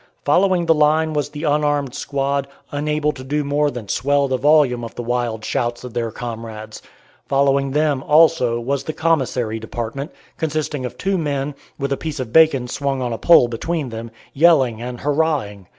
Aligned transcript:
Following 0.25 0.65
the 0.65 0.73
line 0.73 1.13
was 1.13 1.29
the 1.29 1.43
unarmed 1.43 1.93
squad, 1.93 2.47
unable 2.71 3.11
to 3.11 3.23
do 3.23 3.43
more 3.43 3.69
than 3.69 3.87
swell 3.87 4.27
the 4.27 4.35
volume 4.35 4.83
of 4.83 4.95
the 4.95 5.03
wild 5.03 5.45
shouts 5.45 5.83
of 5.83 5.93
their 5.93 6.09
comrades. 6.09 6.81
Following 7.27 7.69
them, 7.69 8.01
also, 8.01 8.59
was 8.59 8.85
the 8.85 8.93
commissary 8.93 9.59
department, 9.59 10.11
consisting 10.37 10.85
of 10.87 10.97
two 10.97 11.19
men, 11.19 11.53
with 11.77 11.91
a 11.91 11.97
piece 11.97 12.19
of 12.19 12.33
bacon 12.33 12.67
swung 12.67 12.99
on 12.99 13.13
a 13.13 13.19
pole 13.19 13.47
between 13.47 13.89
them, 13.89 14.09
yelling 14.33 14.81
and 14.81 15.01
hurrahing. 15.01 15.67